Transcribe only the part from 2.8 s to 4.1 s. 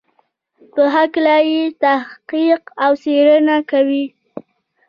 او څېړنه کوي.